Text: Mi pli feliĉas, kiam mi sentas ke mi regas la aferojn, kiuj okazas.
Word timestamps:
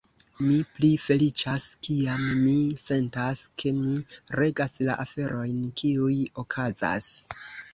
Mi 0.43 0.55
pli 0.77 0.87
feliĉas, 1.01 1.65
kiam 1.87 2.23
mi 2.45 2.55
sentas 2.85 3.43
ke 3.63 3.75
mi 3.83 3.99
regas 4.41 4.75
la 4.89 4.97
aferojn, 5.07 5.63
kiuj 5.83 6.15
okazas. 6.45 7.13